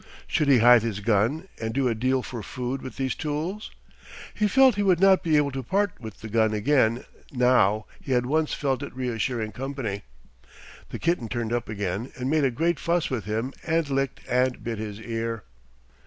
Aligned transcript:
Should 0.25 0.47
he 0.47 0.57
hide 0.57 0.81
his 0.81 0.99
gun 0.99 1.47
and 1.61 1.75
do 1.75 1.87
a 1.87 1.93
deal 1.93 2.23
for 2.23 2.41
food 2.41 2.81
with 2.81 2.97
these 2.97 3.13
tools? 3.13 3.69
He 4.33 4.47
felt 4.47 4.73
he 4.73 4.81
would 4.81 4.99
not 4.99 5.21
be 5.21 5.37
able 5.37 5.51
to 5.51 5.61
part 5.61 5.91
with 5.99 6.21
the 6.21 6.27
gun 6.27 6.55
again 6.55 7.05
now 7.31 7.85
he 8.01 8.13
had 8.13 8.25
once 8.25 8.51
felt 8.51 8.81
its 8.81 8.95
reassuring 8.95 9.51
company. 9.51 10.01
The 10.89 10.97
kitten 10.97 11.29
turned 11.29 11.53
up 11.53 11.69
again 11.69 12.11
and 12.17 12.31
made 12.31 12.45
a 12.45 12.49
great 12.49 12.79
fuss 12.79 13.11
with 13.11 13.25
him 13.25 13.53
and 13.63 13.87
licked 13.91 14.21
and 14.27 14.63
bit 14.63 14.79
his 14.79 14.99
ear. 14.99 15.43